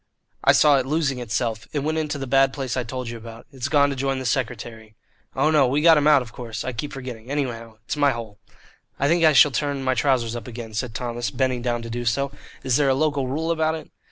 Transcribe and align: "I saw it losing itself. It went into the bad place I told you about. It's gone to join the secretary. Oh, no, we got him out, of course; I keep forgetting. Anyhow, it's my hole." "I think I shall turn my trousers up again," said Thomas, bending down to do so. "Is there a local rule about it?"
"I 0.43 0.51
saw 0.51 0.79
it 0.79 0.87
losing 0.87 1.19
itself. 1.19 1.67
It 1.73 1.81
went 1.83 1.99
into 1.99 2.17
the 2.17 2.25
bad 2.25 2.53
place 2.53 2.75
I 2.75 2.81
told 2.83 3.07
you 3.09 3.17
about. 3.19 3.45
It's 3.51 3.67
gone 3.67 3.91
to 3.91 3.95
join 3.95 4.17
the 4.17 4.25
secretary. 4.25 4.95
Oh, 5.35 5.51
no, 5.51 5.67
we 5.67 5.79
got 5.79 5.95
him 5.95 6.07
out, 6.07 6.23
of 6.23 6.33
course; 6.33 6.63
I 6.65 6.73
keep 6.73 6.91
forgetting. 6.91 7.29
Anyhow, 7.29 7.77
it's 7.85 7.95
my 7.95 8.09
hole." 8.09 8.39
"I 8.99 9.07
think 9.07 9.23
I 9.23 9.33
shall 9.33 9.51
turn 9.51 9.83
my 9.83 9.93
trousers 9.93 10.35
up 10.35 10.47
again," 10.47 10.73
said 10.73 10.95
Thomas, 10.95 11.29
bending 11.29 11.61
down 11.61 11.83
to 11.83 11.89
do 11.91 12.03
so. 12.05 12.31
"Is 12.63 12.77
there 12.77 12.89
a 12.89 12.95
local 12.95 13.27
rule 13.27 13.51
about 13.51 13.75
it?" 13.75 13.91